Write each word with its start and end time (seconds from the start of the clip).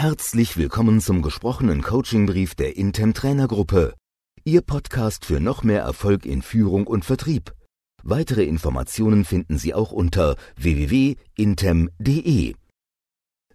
Herzlich 0.00 0.56
willkommen 0.56 1.02
zum 1.02 1.20
gesprochenen 1.20 1.82
Coachingbrief 1.82 2.54
der 2.54 2.74
Intem 2.78 3.12
Trainergruppe. 3.12 3.92
Ihr 4.44 4.62
Podcast 4.62 5.26
für 5.26 5.40
noch 5.40 5.62
mehr 5.62 5.82
Erfolg 5.82 6.24
in 6.24 6.40
Führung 6.40 6.86
und 6.86 7.04
Vertrieb. 7.04 7.52
Weitere 8.02 8.44
Informationen 8.44 9.26
finden 9.26 9.58
Sie 9.58 9.74
auch 9.74 9.92
unter 9.92 10.36
www.intem.de. 10.56 12.54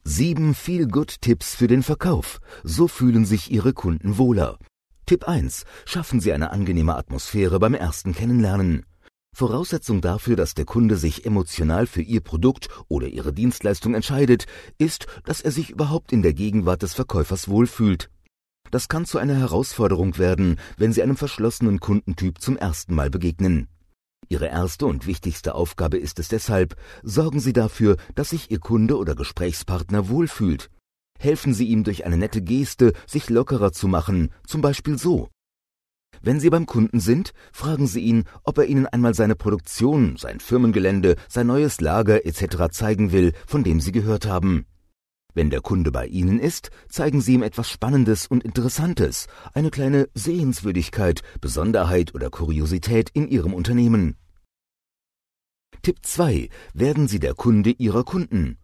Sieben 0.03 0.53
Feel-Good-Tipps 0.53 1.55
für 1.55 1.65
den 1.65 1.81
Verkauf. 1.81 2.39
So 2.63 2.87
fühlen 2.87 3.25
sich 3.25 3.49
Ihre 3.49 3.73
Kunden 3.73 4.19
wohler. 4.19 4.59
Tipp 5.07 5.27
1. 5.27 5.63
Schaffen 5.85 6.19
Sie 6.19 6.31
eine 6.31 6.51
angenehme 6.51 6.95
Atmosphäre 6.95 7.57
beim 7.57 7.73
ersten 7.73 8.13
Kennenlernen. 8.13 8.85
Voraussetzung 9.35 9.99
dafür, 9.99 10.37
dass 10.37 10.53
der 10.53 10.63
Kunde 10.63 10.95
sich 10.95 11.25
emotional 11.25 11.87
für 11.87 12.01
Ihr 12.01 12.21
Produkt 12.21 12.69
oder 12.87 13.07
Ihre 13.07 13.33
Dienstleistung 13.33 13.93
entscheidet, 13.93 14.45
ist, 14.77 15.07
dass 15.25 15.41
er 15.41 15.51
sich 15.51 15.71
überhaupt 15.71 16.13
in 16.13 16.21
der 16.21 16.33
Gegenwart 16.33 16.83
des 16.83 16.93
Verkäufers 16.93 17.49
wohlfühlt. 17.49 18.09
Das 18.71 18.87
kann 18.87 19.05
zu 19.05 19.17
einer 19.17 19.35
Herausforderung 19.35 20.17
werden, 20.17 20.57
wenn 20.77 20.93
Sie 20.93 21.03
einem 21.03 21.17
verschlossenen 21.17 21.81
Kundentyp 21.81 22.39
zum 22.39 22.55
ersten 22.55 22.95
Mal 22.95 23.09
begegnen. 23.09 23.67
Ihre 24.29 24.47
erste 24.47 24.85
und 24.85 25.05
wichtigste 25.05 25.53
Aufgabe 25.53 25.97
ist 25.97 26.17
es 26.17 26.29
deshalb, 26.29 26.77
sorgen 27.03 27.41
Sie 27.41 27.53
dafür, 27.53 27.97
dass 28.15 28.29
sich 28.29 28.49
Ihr 28.51 28.59
Kunde 28.59 28.97
oder 28.97 29.15
Gesprächspartner 29.15 30.07
wohlfühlt. 30.07 30.69
Helfen 31.19 31.53
Sie 31.53 31.67
ihm 31.67 31.83
durch 31.83 32.05
eine 32.05 32.17
nette 32.17 32.41
Geste, 32.41 32.93
sich 33.05 33.29
lockerer 33.29 33.73
zu 33.73 33.89
machen, 33.89 34.31
zum 34.47 34.61
Beispiel 34.61 34.97
so. 34.97 35.27
Wenn 36.21 36.39
Sie 36.39 36.49
beim 36.49 36.65
Kunden 36.65 36.99
sind, 36.99 37.33
fragen 37.51 37.87
Sie 37.87 38.01
ihn, 38.01 38.25
ob 38.43 38.57
er 38.57 38.65
Ihnen 38.65 38.87
einmal 38.87 39.13
seine 39.13 39.35
Produktion, 39.35 40.17
sein 40.17 40.39
Firmengelände, 40.39 41.15
sein 41.27 41.47
neues 41.47 41.81
Lager 41.81 42.25
etc. 42.25 42.69
zeigen 42.71 43.11
will, 43.11 43.33
von 43.47 43.63
dem 43.63 43.79
Sie 43.79 43.91
gehört 43.91 44.25
haben. 44.25 44.65
Wenn 45.33 45.49
der 45.49 45.59
Kunde 45.61 45.91
bei 45.91 46.07
Ihnen 46.07 46.39
ist, 46.39 46.69
zeigen 46.87 47.19
Sie 47.19 47.33
ihm 47.33 47.43
etwas 47.43 47.69
Spannendes 47.69 48.25
und 48.25 48.43
Interessantes, 48.43 49.27
eine 49.53 49.69
kleine 49.69 50.07
Sehenswürdigkeit, 50.13 51.21
Besonderheit 51.41 52.15
oder 52.15 52.29
Kuriosität 52.29 53.09
in 53.13 53.27
Ihrem 53.27 53.53
Unternehmen. 53.53 54.15
Tipp 55.81 55.97
2. 56.01 56.49
Werden 56.73 57.09
Sie 57.09 57.19
der 57.19 57.33
Kunde 57.33 57.71
Ihrer 57.71 58.05
Kunden. 58.05 58.57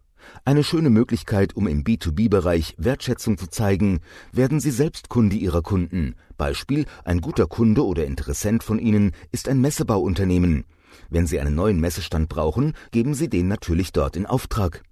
Eine 0.44 0.64
schöne 0.64 0.90
Möglichkeit, 0.90 1.54
um 1.54 1.66
im 1.66 1.84
B2B-Bereich 1.84 2.74
Wertschätzung 2.78 3.38
zu 3.38 3.48
zeigen, 3.48 4.00
werden 4.32 4.60
Sie 4.60 4.70
selbst 4.70 5.08
Kunde 5.08 5.36
Ihrer 5.36 5.62
Kunden. 5.62 6.14
Beispiel, 6.36 6.86
ein 7.04 7.20
guter 7.20 7.46
Kunde 7.46 7.86
oder 7.86 8.04
Interessent 8.04 8.62
von 8.64 8.78
Ihnen 8.78 9.12
ist 9.30 9.48
ein 9.48 9.60
Messebauunternehmen. 9.60 10.64
Wenn 11.10 11.26
Sie 11.26 11.38
einen 11.40 11.54
neuen 11.54 11.80
Messestand 11.80 12.28
brauchen, 12.28 12.74
geben 12.90 13.14
Sie 13.14 13.28
den 13.28 13.48
natürlich 13.48 13.92
dort 13.92 14.16
in 14.16 14.26
Auftrag. 14.26 14.82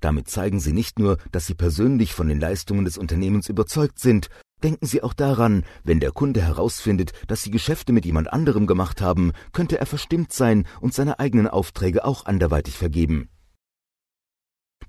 Damit 0.00 0.28
zeigen 0.28 0.58
Sie 0.58 0.72
nicht 0.72 0.98
nur, 0.98 1.18
dass 1.30 1.46
Sie 1.46 1.54
persönlich 1.54 2.12
von 2.12 2.28
den 2.28 2.40
Leistungen 2.40 2.84
des 2.84 2.98
Unternehmens 2.98 3.48
überzeugt 3.48 3.98
sind, 3.98 4.28
denken 4.62 4.86
Sie 4.86 5.02
auch 5.02 5.14
daran, 5.14 5.64
wenn 5.84 6.00
der 6.00 6.12
Kunde 6.12 6.42
herausfindet, 6.42 7.12
dass 7.28 7.42
Sie 7.42 7.50
Geschäfte 7.50 7.92
mit 7.92 8.04
jemand 8.04 8.32
anderem 8.32 8.66
gemacht 8.66 9.00
haben, 9.00 9.32
könnte 9.52 9.78
er 9.78 9.86
verstimmt 9.86 10.32
sein 10.32 10.66
und 10.80 10.92
seine 10.94 11.18
eigenen 11.18 11.48
Aufträge 11.48 12.04
auch 12.04 12.26
anderweitig 12.26 12.76
vergeben. 12.76 13.28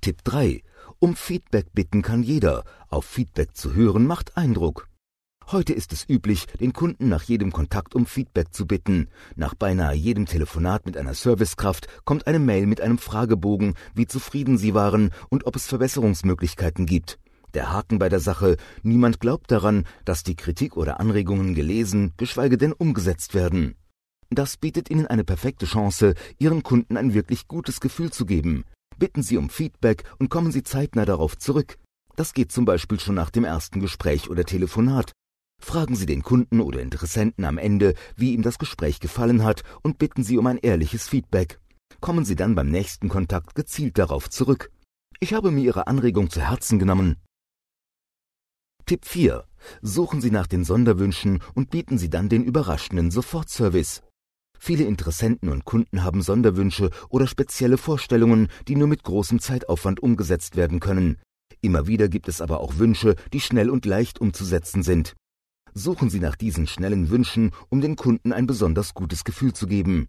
Tipp 0.04 0.22
3. 0.26 0.62
Um 1.00 1.16
Feedback 1.16 1.68
bitten 1.74 2.02
kann 2.02 2.24
jeder. 2.24 2.66
Auf 2.90 3.06
Feedback 3.06 3.56
zu 3.56 3.74
hören 3.74 4.06
macht 4.06 4.36
Eindruck. 4.36 4.90
Heute 5.50 5.72
ist 5.72 5.94
es 5.94 6.10
üblich, 6.10 6.46
den 6.60 6.74
Kunden 6.74 7.08
nach 7.08 7.24
jedem 7.24 7.54
Kontakt 7.54 7.96
um 7.96 8.06
Feedback 8.06 8.54
zu 8.54 8.68
bitten. 8.68 9.08
Nach 9.38 9.54
beinahe 9.54 9.96
jedem 9.96 10.26
Telefonat 10.26 10.86
mit 10.86 10.98
einer 10.98 11.14
Servicekraft 11.14 11.88
kommt 12.04 12.28
eine 12.28 12.40
Mail 12.40 12.68
mit 12.68 12.82
einem 12.82 12.98
Fragebogen, 12.98 13.76
wie 13.96 14.06
zufrieden 14.06 14.58
sie 14.58 14.74
waren 14.74 15.12
und 15.30 15.46
ob 15.46 15.56
es 15.56 15.68
Verbesserungsmöglichkeiten 15.68 16.86
gibt. 16.86 17.18
Der 17.54 17.72
Haken 17.72 17.98
bei 17.98 18.10
der 18.10 18.20
Sache, 18.20 18.58
niemand 18.82 19.22
glaubt 19.22 19.52
daran, 19.52 19.86
dass 20.04 20.24
die 20.24 20.36
Kritik 20.36 20.76
oder 20.76 21.00
Anregungen 21.00 21.56
gelesen, 21.56 22.12
geschweige 22.18 22.58
denn 22.58 22.74
umgesetzt 22.74 23.36
werden. 23.36 23.76
Das 24.30 24.58
bietet 24.58 24.90
Ihnen 24.90 25.08
eine 25.08 25.24
perfekte 25.24 25.66
Chance, 25.66 26.16
Ihren 26.40 26.62
Kunden 26.62 26.98
ein 26.98 27.14
wirklich 27.14 27.48
gutes 27.48 27.80
Gefühl 27.80 28.12
zu 28.12 28.26
geben. 28.26 28.66
Bitten 28.98 29.24
Sie 29.24 29.38
um 29.38 29.50
Feedback 29.50 30.04
und 30.20 30.30
kommen 30.30 30.52
Sie 30.52 30.64
zeitnah 30.64 31.06
darauf 31.06 31.38
zurück. 31.38 31.78
Das 32.16 32.34
geht 32.34 32.52
zum 32.52 32.66
Beispiel 32.66 33.00
schon 33.00 33.16
nach 33.16 33.30
dem 33.30 33.44
ersten 33.44 33.80
Gespräch 33.80 34.30
oder 34.30 34.46
Telefonat. 34.46 35.14
Fragen 35.62 35.96
Sie 35.96 36.06
den 36.06 36.24
Kunden 36.24 36.60
oder 36.60 36.82
Interessenten 36.82 37.46
am 37.46 37.58
Ende, 37.58 37.96
wie 38.16 38.34
ihm 38.34 38.42
das 38.42 38.60
Gespräch 38.60 39.00
gefallen 39.00 39.44
hat 39.44 39.64
und 39.82 39.98
bitten 39.98 40.24
Sie 40.24 40.38
um 40.38 40.46
ein 40.48 40.58
ehrliches 40.58 41.08
Feedback. 41.08 41.60
Kommen 42.02 42.26
Sie 42.26 42.36
dann 42.36 42.54
beim 42.54 42.70
nächsten 42.70 43.10
Kontakt 43.10 43.56
gezielt 43.56 43.98
darauf 43.98 44.30
zurück. 44.30 44.72
Ich 45.20 45.34
habe 45.34 45.52
mir 45.52 45.64
Ihre 45.64 45.88
Anregung 45.88 46.30
zu 46.30 46.42
Herzen 46.42 46.80
genommen. 46.80 47.16
Tipp 48.86 49.06
4. 49.06 49.46
Suchen 49.82 50.20
Sie 50.20 50.32
nach 50.32 50.48
den 50.48 50.66
Sonderwünschen 50.66 51.42
und 51.56 51.70
bieten 51.70 51.98
Sie 51.98 52.10
dann 52.10 52.28
den 52.28 52.44
überraschenden 52.44 53.10
Sofortservice. 53.10 54.04
Viele 54.66 54.86
Interessenten 54.86 55.50
und 55.50 55.66
Kunden 55.66 56.06
haben 56.06 56.22
Sonderwünsche 56.22 56.90
oder 57.10 57.28
spezielle 57.28 57.78
Vorstellungen, 57.78 58.48
die 58.70 58.78
nur 58.78 58.88
mit 58.88 59.04
großem 59.04 59.42
Zeitaufwand 59.42 60.02
umgesetzt 60.02 60.56
werden 60.56 60.80
können. 60.80 61.18
Immer 61.60 61.86
wieder 61.86 62.08
gibt 62.08 62.30
es 62.30 62.40
aber 62.40 62.62
auch 62.62 62.78
Wünsche, 62.78 63.16
die 63.34 63.42
schnell 63.42 63.70
und 63.70 63.86
leicht 63.86 64.22
umzusetzen 64.22 64.82
sind. 64.82 65.16
Suchen 65.74 66.10
Sie 66.10 66.22
nach 66.22 66.38
diesen 66.38 66.66
schnellen 66.66 67.10
Wünschen, 67.10 67.52
um 67.68 67.82
den 67.82 67.98
Kunden 67.98 68.32
ein 68.32 68.48
besonders 68.48 68.94
gutes 68.94 69.26
Gefühl 69.26 69.52
zu 69.52 69.68
geben. 69.68 70.08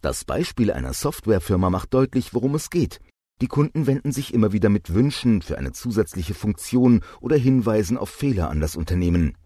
Das 0.00 0.24
Beispiel 0.24 0.72
einer 0.72 0.94
Softwarefirma 0.94 1.68
macht 1.68 1.92
deutlich, 1.92 2.32
worum 2.32 2.54
es 2.54 2.70
geht. 2.70 3.00
Die 3.42 3.48
Kunden 3.48 3.86
wenden 3.86 4.12
sich 4.12 4.32
immer 4.32 4.52
wieder 4.52 4.70
mit 4.70 4.94
Wünschen 4.94 5.42
für 5.42 5.58
eine 5.58 5.72
zusätzliche 5.72 6.32
Funktion 6.32 7.02
oder 7.20 7.36
Hinweisen 7.36 7.98
auf 7.98 8.08
Fehler 8.08 8.48
an 8.48 8.60
das 8.60 8.76
Unternehmen. 8.76 9.36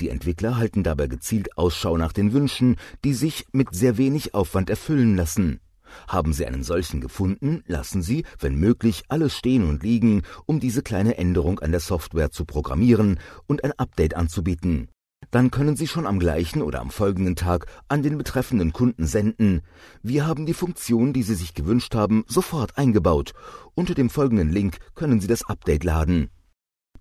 Die 0.00 0.08
Entwickler 0.08 0.56
halten 0.56 0.82
dabei 0.82 1.06
gezielt 1.06 1.56
Ausschau 1.56 1.96
nach 1.96 2.12
den 2.12 2.32
Wünschen, 2.32 2.76
die 3.04 3.14
sich 3.14 3.46
mit 3.52 3.68
sehr 3.72 3.96
wenig 3.96 4.34
Aufwand 4.34 4.68
erfüllen 4.68 5.16
lassen. 5.16 5.60
Haben 6.08 6.32
Sie 6.32 6.44
einen 6.44 6.64
solchen 6.64 7.00
gefunden, 7.00 7.62
lassen 7.66 8.02
Sie, 8.02 8.24
wenn 8.40 8.56
möglich, 8.56 9.04
alles 9.08 9.36
stehen 9.36 9.68
und 9.68 9.84
liegen, 9.84 10.22
um 10.46 10.58
diese 10.58 10.82
kleine 10.82 11.16
Änderung 11.16 11.60
an 11.60 11.70
der 11.70 11.78
Software 11.78 12.32
zu 12.32 12.44
programmieren 12.44 13.20
und 13.46 13.62
ein 13.62 13.72
Update 13.78 14.16
anzubieten. 14.16 14.88
Dann 15.30 15.52
können 15.52 15.76
Sie 15.76 15.86
schon 15.86 16.06
am 16.08 16.18
gleichen 16.18 16.62
oder 16.62 16.80
am 16.80 16.90
folgenden 16.90 17.36
Tag 17.36 17.66
an 17.86 18.02
den 18.02 18.18
betreffenden 18.18 18.72
Kunden 18.72 19.06
senden. 19.06 19.62
Wir 20.02 20.26
haben 20.26 20.44
die 20.44 20.54
Funktion, 20.54 21.12
die 21.12 21.22
Sie 21.22 21.36
sich 21.36 21.54
gewünscht 21.54 21.94
haben, 21.94 22.24
sofort 22.26 22.76
eingebaut. 22.76 23.32
Unter 23.74 23.94
dem 23.94 24.10
folgenden 24.10 24.50
Link 24.50 24.78
können 24.96 25.20
Sie 25.20 25.28
das 25.28 25.44
Update 25.44 25.84
laden. 25.84 26.30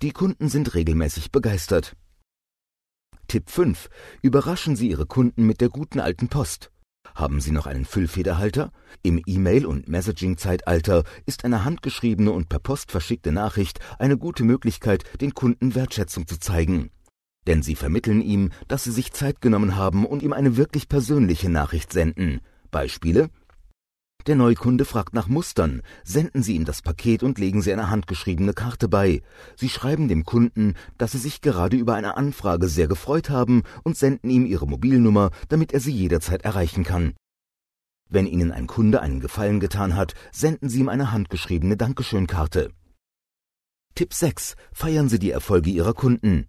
Die 0.04 0.12
Kunden 0.12 0.48
sind 0.48 0.76
regelmäßig 0.76 1.32
begeistert. 1.32 1.96
Tipp 3.34 3.50
5. 3.50 3.90
Überraschen 4.22 4.76
Sie 4.76 4.92
Ihre 4.92 5.08
Kunden 5.08 5.48
mit 5.48 5.60
der 5.60 5.70
guten 5.70 6.00
alten 6.00 6.28
Post. 6.28 6.70
Haben 7.16 7.42
Sie 7.42 7.50
noch 7.50 7.66
einen 7.66 7.84
Füllfederhalter? 7.84 8.72
Im 9.02 9.20
E-Mail- 9.26 9.66
und 9.66 9.88
Messaging-Zeitalter 9.88 11.04
ist 11.26 11.44
eine 11.44 11.66
handgeschriebene 11.66 12.32
und 12.32 12.48
per 12.48 12.60
Post 12.60 12.92
verschickte 12.92 13.32
Nachricht 13.32 13.80
eine 13.98 14.20
gute 14.20 14.44
Möglichkeit, 14.44 15.04
den 15.20 15.34
Kunden 15.34 15.74
Wertschätzung 15.74 16.28
zu 16.28 16.40
zeigen. 16.40 16.92
Denn 17.48 17.64
Sie 17.64 17.74
vermitteln 17.74 18.22
ihm, 18.22 18.52
dass 18.68 18.84
Sie 18.84 18.92
sich 18.92 19.14
Zeit 19.14 19.42
genommen 19.42 19.78
haben 19.78 20.06
und 20.06 20.22
ihm 20.22 20.34
eine 20.34 20.56
wirklich 20.56 20.88
persönliche 20.88 21.50
Nachricht 21.50 21.92
senden. 21.92 22.40
Beispiele 22.70 23.32
der 24.28 24.36
Neukunde 24.36 24.86
fragt 24.86 25.14
nach 25.14 25.28
Mustern. 25.28 25.82
Senden 26.04 26.44
Sie 26.44 26.56
ihm 26.56 26.66
das 26.66 26.82
Paket 26.82 27.24
und 27.24 27.40
legen 27.40 27.62
Sie 27.62 27.74
eine 27.74 27.90
handgeschriebene 27.90 28.54
Karte 28.54 28.88
bei. 28.88 29.22
Sie 29.56 29.70
schreiben 29.70 30.08
dem 30.08 30.26
Kunden, 30.26 30.76
dass 30.98 31.12
Sie 31.12 31.18
sich 31.18 31.42
gerade 31.42 31.78
über 31.78 31.96
eine 31.96 32.18
Anfrage 32.18 32.68
sehr 32.68 32.88
gefreut 32.88 33.30
haben 33.30 33.64
und 33.84 33.98
senden 33.98 34.30
ihm 34.30 34.46
Ihre 34.46 34.68
Mobilnummer, 34.68 35.32
damit 35.50 35.74
er 35.74 35.80
Sie 35.80 35.92
jederzeit 35.92 36.44
erreichen 36.44 36.84
kann. 36.84 37.14
Wenn 38.10 38.28
Ihnen 38.28 38.52
ein 38.52 38.68
Kunde 38.68 39.02
einen 39.02 39.20
Gefallen 39.20 39.60
getan 39.60 39.96
hat, 39.96 40.14
senden 40.32 40.70
Sie 40.70 40.80
ihm 40.80 40.90
eine 40.90 41.12
handgeschriebene 41.12 41.78
Dankeschönkarte. 41.78 42.72
Tipp 43.96 44.14
6. 44.14 44.56
Feiern 44.72 45.10
Sie 45.10 45.20
die 45.20 45.32
Erfolge 45.32 45.70
Ihrer 45.70 45.94
Kunden. 45.94 46.48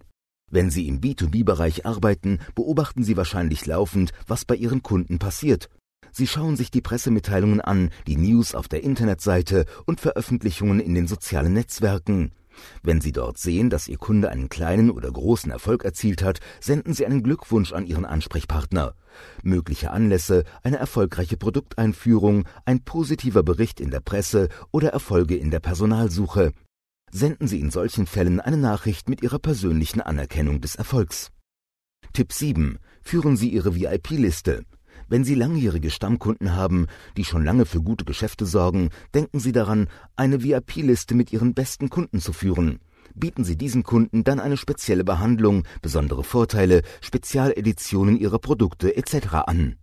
Wenn 0.51 0.71
Sie 0.71 0.87
im 0.87 1.01
B2B-Bereich 1.01 1.87
arbeiten, 1.87 2.39
beobachten 2.55 3.03
Sie 3.03 3.17
wahrscheinlich 3.17 3.67
laufend, 3.67 4.13
was 4.27 4.45
bei 4.45 4.55
Ihren 4.55 4.83
Kunden 4.83 5.19
passiert. 5.19 5.69
Sie 6.13 6.27
schauen 6.27 6.57
sich 6.57 6.71
die 6.71 6.81
Pressemitteilungen 6.81 7.61
an, 7.61 7.91
die 8.07 8.17
News 8.17 8.55
auf 8.55 8.69
der 8.69 8.83
Internetseite 8.83 9.67
und 9.87 10.01
Veröffentlichungen 10.01 10.81
in 10.81 10.95
den 10.95 11.07
sozialen 11.07 11.53
Netzwerken. 11.53 12.33
Wenn 12.83 13.01
Sie 13.01 13.13
dort 13.13 13.39
sehen, 13.39 13.71
dass 13.71 13.89
Ihr 13.89 13.99
Kunde 13.99 14.31
einen 14.31 14.49
kleinen 14.49 14.91
oder 14.91 15.11
großen 15.11 15.51
Erfolg 15.51 15.85
erzielt 15.85 16.23
hat, 16.23 16.41
senden 16.61 16.95
Sie 16.95 17.07
einen 17.07 17.23
Glückwunsch 17.23 17.73
an 17.73 17.87
Ihren 17.87 18.05
Ansprechpartner. 18.05 18.95
Mögliche 19.43 19.91
Anlässe, 19.91 20.45
eine 20.63 20.77
erfolgreiche 20.77 21.37
Produkteinführung, 21.37 22.45
ein 22.65 22.85
positiver 22.85 23.43
Bericht 23.43 23.81
in 23.81 23.91
der 23.91 24.01
Presse 24.01 24.49
oder 24.73 24.91
Erfolge 24.91 25.37
in 25.37 25.51
der 25.51 25.61
Personalsuche. 25.61 26.53
Senden 27.11 27.47
Sie 27.47 27.61
in 27.61 27.71
solchen 27.71 28.07
Fällen 28.07 28.41
eine 28.41 28.57
Nachricht 28.57 29.09
mit 29.09 29.23
Ihrer 29.23 29.39
persönlichen 29.39 30.01
Anerkennung 30.01 30.61
des 30.61 30.75
Erfolgs. 30.75 31.31
Tipp 32.13 32.33
7. 32.33 32.79
Führen 33.03 33.37
Sie 33.37 33.51
Ihre 33.51 33.75
VIP-Liste. 33.75 34.65
Wenn 35.09 35.25
Sie 35.25 35.35
langjährige 35.35 35.91
Stammkunden 35.91 36.55
haben, 36.55 36.87
die 37.17 37.25
schon 37.25 37.45
lange 37.45 37.67
für 37.67 37.83
gute 37.83 38.05
Geschäfte 38.05 38.47
sorgen, 38.47 38.91
denken 39.15 39.41
Sie 39.41 39.53
daran, 39.53 39.89
eine 40.17 40.43
VIP-Liste 40.43 41.15
mit 41.15 41.33
Ihren 41.33 41.55
besten 41.55 41.91
Kunden 41.91 42.21
zu 42.21 42.33
führen. 42.33 42.81
Bieten 43.15 43.45
Sie 43.45 43.57
diesen 43.57 43.83
Kunden 43.83 44.25
dann 44.25 44.41
eine 44.41 44.57
spezielle 44.57 45.05
Behandlung, 45.05 45.65
besondere 45.83 46.25
Vorteile, 46.25 46.83
Spezialeditionen 47.01 48.17
Ihrer 48.17 48.39
Produkte 48.39 48.97
etc. 48.97 49.35
an. 49.47 49.77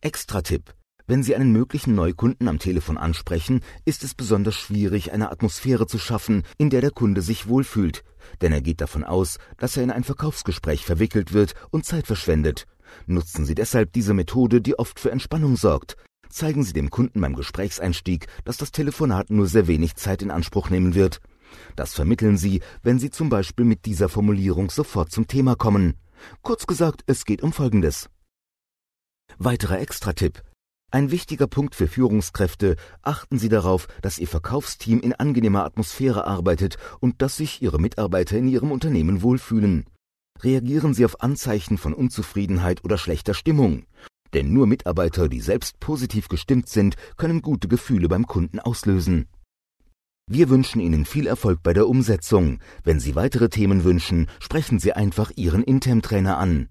Extra-Tipp. 0.00 0.74
Wenn 1.06 1.22
Sie 1.22 1.34
einen 1.34 1.52
möglichen 1.52 1.94
Neukunden 1.94 2.48
am 2.48 2.58
Telefon 2.58 2.98
ansprechen, 2.98 3.60
ist 3.86 4.04
es 4.04 4.14
besonders 4.14 4.56
schwierig, 4.56 5.10
eine 5.10 5.30
Atmosphäre 5.32 5.86
zu 5.86 5.98
schaffen, 5.98 6.42
in 6.58 6.68
der 6.68 6.82
der 6.82 6.90
Kunde 6.90 7.22
sich 7.22 7.48
wohlfühlt, 7.48 8.04
denn 8.42 8.52
er 8.52 8.60
geht 8.60 8.82
davon 8.82 9.04
aus, 9.04 9.38
dass 9.56 9.76
er 9.78 9.84
in 9.84 9.90
ein 9.90 10.04
Verkaufsgespräch 10.04 10.84
verwickelt 10.84 11.32
wird 11.32 11.54
und 11.70 11.86
Zeit 11.86 12.06
verschwendet. 12.06 12.66
Nutzen 13.06 13.44
Sie 13.44 13.54
deshalb 13.54 13.92
diese 13.92 14.14
Methode, 14.14 14.60
die 14.60 14.78
oft 14.78 15.00
für 15.00 15.10
Entspannung 15.10 15.56
sorgt. 15.56 15.96
Zeigen 16.30 16.62
Sie 16.62 16.72
dem 16.72 16.90
Kunden 16.90 17.20
beim 17.20 17.34
Gesprächseinstieg, 17.34 18.26
dass 18.44 18.56
das 18.58 18.72
Telefonat 18.72 19.30
nur 19.30 19.46
sehr 19.46 19.66
wenig 19.66 19.96
Zeit 19.96 20.22
in 20.22 20.30
Anspruch 20.30 20.70
nehmen 20.70 20.94
wird. 20.94 21.20
Das 21.76 21.94
vermitteln 21.94 22.36
Sie, 22.36 22.60
wenn 22.82 22.98
Sie 22.98 23.10
zum 23.10 23.28
Beispiel 23.28 23.64
mit 23.64 23.86
dieser 23.86 24.08
Formulierung 24.08 24.70
sofort 24.70 25.10
zum 25.10 25.26
Thema 25.26 25.54
kommen. 25.56 25.94
Kurz 26.42 26.66
gesagt, 26.66 27.02
es 27.06 27.24
geht 27.24 27.42
um 27.42 27.52
Folgendes. 27.52 28.08
Weiterer 29.38 29.78
Extratipp. 29.78 30.42
Ein 30.90 31.10
wichtiger 31.10 31.46
Punkt 31.46 31.74
für 31.74 31.86
Führungskräfte, 31.86 32.76
achten 33.02 33.38
Sie 33.38 33.50
darauf, 33.50 33.88
dass 34.00 34.18
Ihr 34.18 34.28
Verkaufsteam 34.28 35.00
in 35.00 35.12
angenehmer 35.12 35.64
Atmosphäre 35.64 36.26
arbeitet 36.26 36.78
und 37.00 37.20
dass 37.20 37.36
sich 37.36 37.60
Ihre 37.60 37.78
Mitarbeiter 37.78 38.38
in 38.38 38.48
Ihrem 38.48 38.72
Unternehmen 38.72 39.20
wohlfühlen. 39.22 39.84
Reagieren 40.42 40.94
Sie 40.94 41.04
auf 41.04 41.20
Anzeichen 41.20 41.78
von 41.78 41.94
Unzufriedenheit 41.94 42.84
oder 42.84 42.98
schlechter 42.98 43.34
Stimmung. 43.34 43.84
Denn 44.34 44.52
nur 44.52 44.66
Mitarbeiter, 44.66 45.28
die 45.28 45.40
selbst 45.40 45.80
positiv 45.80 46.28
gestimmt 46.28 46.68
sind, 46.68 46.96
können 47.16 47.42
gute 47.42 47.66
Gefühle 47.66 48.08
beim 48.08 48.26
Kunden 48.26 48.60
auslösen. 48.60 49.26
Wir 50.30 50.50
wünschen 50.50 50.80
Ihnen 50.80 51.06
viel 51.06 51.26
Erfolg 51.26 51.62
bei 51.62 51.72
der 51.72 51.88
Umsetzung. 51.88 52.58
Wenn 52.84 53.00
Sie 53.00 53.16
weitere 53.16 53.48
Themen 53.48 53.84
wünschen, 53.84 54.28
sprechen 54.40 54.78
Sie 54.78 54.92
einfach 54.92 55.32
Ihren 55.36 55.62
Intem-Trainer 55.62 56.36
an. 56.36 56.68